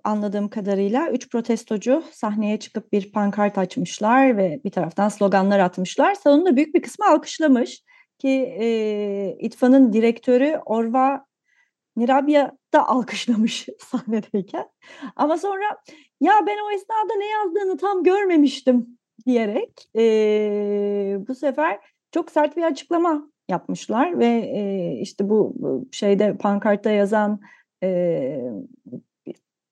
[0.04, 1.10] anladığım kadarıyla.
[1.10, 6.14] Üç protestocu sahneye çıkıp bir pankart açmışlar ve bir taraftan sloganlar atmışlar.
[6.14, 7.82] Salonun büyük bir kısmı alkışlamış
[8.18, 11.26] ki e, İTFA'nın direktörü Orva
[11.96, 14.68] Nirabia da alkışlamış sahnedeyken.
[15.16, 15.64] Ama sonra
[16.20, 21.78] ya ben o esnada ne yazdığını tam görmemiştim diyerek e, bu sefer
[22.10, 25.54] çok sert bir açıklama yapmışlar ve e, işte bu
[25.92, 27.40] şeyde pankartta yazan
[27.82, 28.40] e,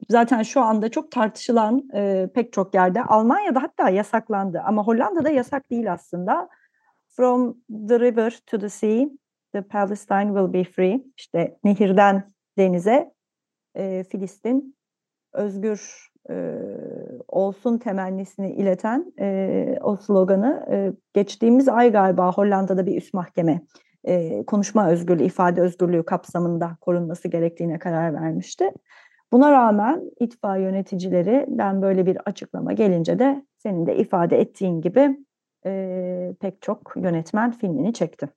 [0.09, 5.71] zaten şu anda çok tartışılan e, pek çok yerde Almanya'da hatta yasaklandı ama Hollanda'da yasak
[5.71, 6.49] değil aslında.
[7.17, 7.55] From
[7.89, 9.09] the river to the sea,
[9.53, 11.05] the Palestine will be free.
[11.17, 13.13] İşte nehirden denize
[13.77, 14.77] e, Filistin
[15.33, 16.55] özgür e,
[17.29, 23.61] olsun temennisini ileten e, o sloganı e, geçtiğimiz ay galiba Hollanda'da bir üst mahkeme
[24.05, 28.71] e, konuşma özgürlüğü, ifade özgürlüğü kapsamında korunması gerektiğine karar vermişti.
[29.33, 35.24] Buna rağmen itfaiye yöneticilerinden böyle bir açıklama gelince de senin de ifade ettiğin gibi
[35.67, 38.29] e, pek çok yönetmen filmini çekti.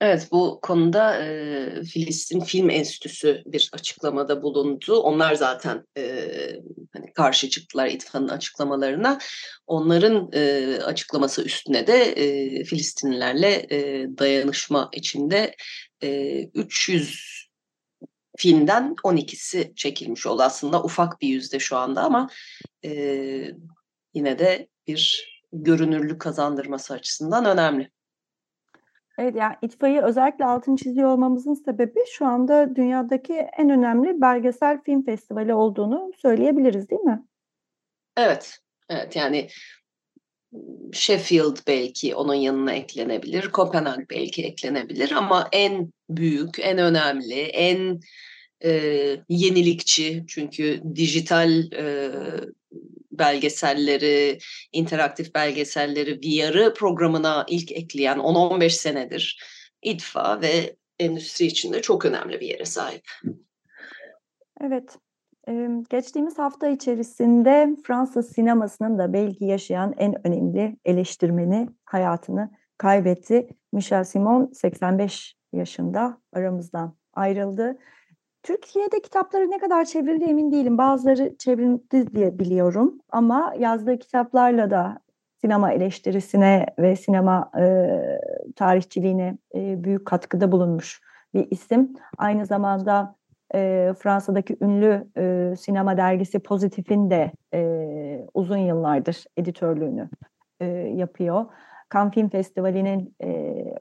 [0.00, 5.00] Evet bu konuda e, Filistin Film Enstitüsü bir açıklamada bulundu.
[5.00, 6.28] Onlar zaten e,
[6.92, 9.18] hani karşı çıktılar İTFA'nın açıklamalarına.
[9.66, 15.54] Onların e, açıklaması üstüne de e, Filistinlilerle e, dayanışma içinde
[16.02, 17.50] e, 300
[18.36, 20.42] filmden 12'si çekilmiş oldu.
[20.42, 22.28] Aslında ufak bir yüzde şu anda ama
[22.84, 22.90] e,
[24.14, 27.90] yine de bir görünürlük kazandırması açısından önemli.
[29.18, 35.04] Evet yani itfaiye özellikle altını çiziyor olmamızın sebebi şu anda dünyadaki en önemli belgesel film
[35.04, 37.22] festivali olduğunu söyleyebiliriz değil mi?
[38.16, 38.58] Evet,
[38.88, 39.48] evet yani
[40.92, 48.00] Sheffield belki onun yanına eklenebilir, Kopenhag belki eklenebilir ama en büyük, en önemli, en
[48.64, 48.70] e,
[49.28, 52.10] yenilikçi çünkü dijital e,
[53.12, 54.38] belgeselleri,
[54.72, 59.42] interaktif belgeselleri VR'ı programına ilk ekleyen 10-15 senedir
[59.82, 63.10] İDFA ve endüstri içinde çok önemli bir yere sahip.
[64.60, 64.96] Evet.
[65.90, 73.48] Geçtiğimiz hafta içerisinde Fransız sinemasının da belki yaşayan en önemli eleştirmeni hayatını kaybetti.
[73.72, 77.78] Michel Simon 85 yaşında aramızdan ayrıldı.
[78.42, 80.78] Türkiye'de kitapları ne kadar çevrildi emin değilim.
[80.78, 84.98] Bazıları çevrildi diye biliyorum ama yazdığı kitaplarla da
[85.40, 87.88] sinema eleştirisine ve sinema e,
[88.56, 91.00] tarihçiliğine e, büyük katkıda bulunmuş
[91.34, 91.92] bir isim.
[92.18, 93.14] Aynı zamanda
[93.54, 100.08] e, Fransa'daki ünlü e, sinema dergisi Pozitif'in de e, uzun yıllardır editörlüğünü
[100.60, 101.46] e, yapıyor.
[101.94, 103.28] Cannes Film Festivali'nin e,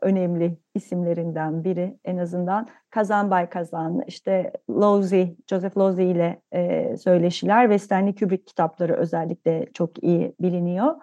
[0.02, 7.70] önemli isimlerinden biri en azından Kazan Bay Kazan, işte Losey, Joseph Losey ile e, söyleşiler
[7.70, 10.96] ve Stanley Kubrick kitapları özellikle çok iyi biliniyor.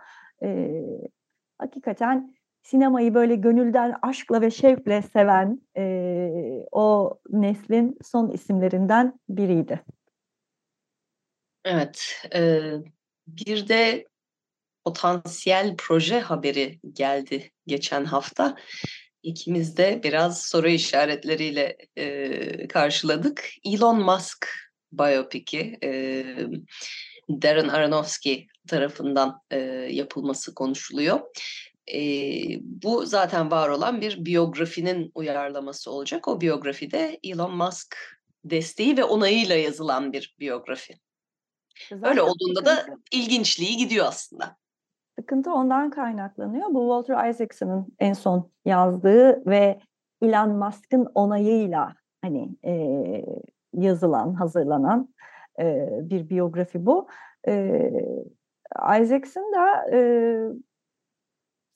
[0.42, 0.82] E,
[1.58, 9.80] hakikaten sinemayı böyle gönülden aşkla ve şevkle seven e, o neslin son isimlerinden biriydi.
[11.64, 12.60] Evet, e,
[13.26, 14.04] bir de
[14.86, 18.56] potansiyel proje haberi geldi geçen hafta.
[19.22, 23.50] İkimiz de biraz soru işaretleriyle e, karşıladık.
[23.64, 24.48] Elon Musk
[24.92, 26.24] biyopiki e,
[27.30, 29.58] Darren Aronofsky tarafından e,
[29.90, 31.20] yapılması konuşuluyor.
[31.94, 32.00] E,
[32.60, 36.28] bu zaten var olan bir biyografinin uyarlaması olacak.
[36.28, 37.96] O biyografide Elon Musk
[38.44, 40.94] desteği ve onayıyla yazılan bir biyografi.
[41.90, 44.56] Zaten Öyle olduğunda da ilginçliği gidiyor aslında.
[45.18, 46.74] Sıkıntı ondan kaynaklanıyor.
[46.74, 49.80] Bu Walter Isaacson'ın en son yazdığı ve
[50.22, 52.74] Elon Musk'ın onayıyla hani e,
[53.72, 55.14] yazılan, hazırlanan
[55.60, 57.08] e, bir biyografi bu.
[57.48, 57.90] E,
[59.00, 59.98] Isaacson da e,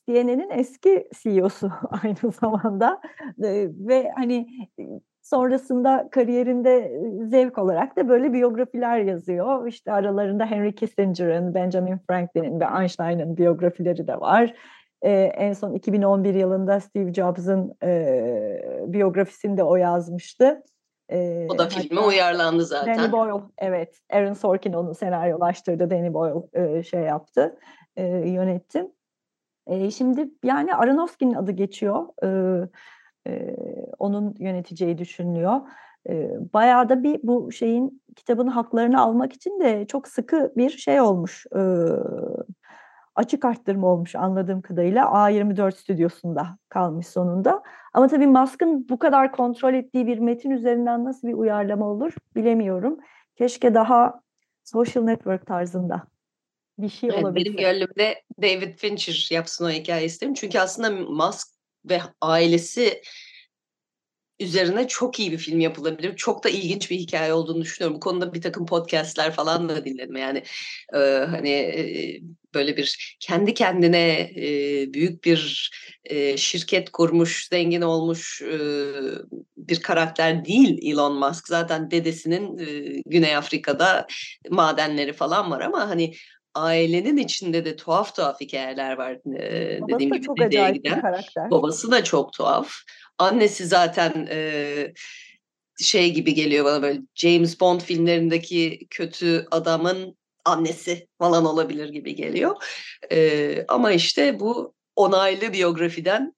[0.09, 1.73] CNN'in eski CEO'su
[2.03, 3.01] aynı zamanda
[3.43, 4.69] e, ve hani
[5.31, 9.67] Sonrasında kariyerinde zevk olarak da böyle biyografiler yazıyor.
[9.67, 14.55] İşte aralarında Henry Kissinger'ın, Benjamin Franklin'in ve Einstein'ın biyografileri de var.
[15.03, 20.63] Ee, en son 2011 yılında Steve Jobs'ın e, biyografisini de o yazmıştı.
[21.13, 22.99] E, o da filme uyarlandı zaten.
[22.99, 23.99] Danny Boyle, evet.
[24.13, 25.91] Aaron Sorkin onu senaryolaştırdı.
[25.91, 27.59] Danny Boyle e, şey yaptı,
[27.97, 28.87] e, yönetti.
[29.67, 32.05] E, şimdi yani Aronofsky'nin adı geçiyor.
[32.25, 32.29] E,
[33.31, 33.57] e,
[33.99, 35.61] onun yöneteceği düşünülüyor.
[36.09, 41.01] E, bayağı da bir bu şeyin kitabın haklarını almak için de çok sıkı bir şey
[41.01, 41.47] olmuş.
[41.57, 41.61] E,
[43.15, 47.63] açık arttırma olmuş anladığım kadarıyla A24 stüdyosunda kalmış sonunda.
[47.95, 52.99] Ama tabii Musk'ın bu kadar kontrol ettiği bir metin üzerinden nasıl bir uyarlama olur bilemiyorum.
[53.37, 54.21] Keşke daha
[54.65, 56.03] social network tarzında
[56.79, 57.45] bir şey evet, olabilir.
[57.45, 60.35] Benim gönlümde David Fincher yapsın o hikaye isterim.
[60.35, 63.03] Çünkü aslında Musk ve ailesi
[64.41, 66.17] üzerine çok iyi bir film yapılabilir.
[66.17, 67.97] Çok da ilginç bir hikaye olduğunu düşünüyorum.
[67.97, 70.17] Bu konuda bir takım podcastler falan da dinledim.
[70.17, 70.43] Yani
[70.95, 70.99] e,
[71.31, 72.21] hani e,
[72.55, 74.45] böyle bir kendi kendine e,
[74.95, 75.71] büyük bir
[76.05, 78.59] e, şirket kurmuş, zengin olmuş e,
[79.57, 81.49] bir karakter değil Elon Musk.
[81.49, 84.07] Zaten dedesinin e, Güney Afrika'da
[84.51, 86.15] madenleri falan var ama hani
[86.55, 89.13] ailenin içinde de tuhaf tuhaf hikayeler var.
[89.13, 90.97] Ee, Babası dediğim gibi çok acayip giden.
[90.97, 91.51] bir karakter.
[91.51, 92.73] Babası da çok tuhaf.
[93.19, 94.93] Annesi zaten e,
[95.81, 102.57] şey gibi geliyor bana böyle James Bond filmlerindeki kötü adamın annesi falan olabilir gibi geliyor.
[103.13, 106.35] E, ama işte bu onaylı biyografiden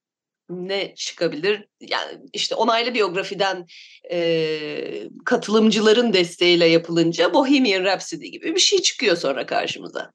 [0.53, 1.69] ne çıkabilir?
[1.81, 3.67] Yani işte onaylı biyografiden
[4.11, 10.13] e, katılımcıların desteğiyle yapılınca Bohemian Rhapsody gibi bir şey çıkıyor sonra karşımıza.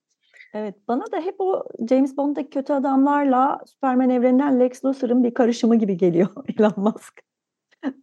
[0.54, 5.76] Evet, bana da hep o James Bond'daki kötü adamlarla Superman evreninden Lex Luthor'ın bir karışımı
[5.76, 6.30] gibi geliyor
[6.60, 7.22] Elon Musk.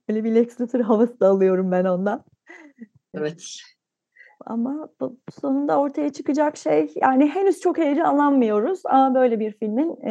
[0.09, 2.25] Öyle bir Lex Luthor havası da alıyorum ben ondan.
[3.15, 3.45] Evet.
[4.47, 10.11] Ama bu sonunda ortaya çıkacak şey yani henüz çok heyecanlanmıyoruz ama böyle bir filmin e,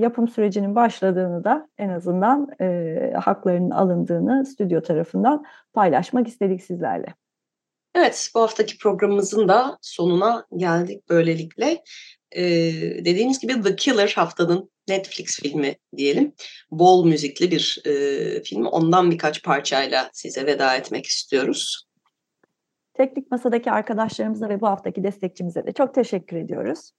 [0.00, 7.14] yapım sürecinin başladığını da en azından e, haklarının alındığını stüdyo tarafından paylaşmak istedik sizlerle.
[7.94, 11.82] Evet, bu haftaki programımızın da sonuna geldik böylelikle.
[12.36, 12.42] Ee,
[13.04, 16.32] dediğiniz gibi The Killer haftanın Netflix filmi diyelim.
[16.70, 18.66] Bol müzikli bir e, film.
[18.66, 21.89] Ondan birkaç parçayla size veda etmek istiyoruz.
[22.94, 26.90] Teknik Masa'daki arkadaşlarımıza ve bu haftaki destekçimize de çok teşekkür ediyoruz.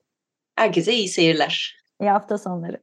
[0.55, 1.83] Herkese iyi seyirler.
[2.01, 2.81] İyi hafta sonları.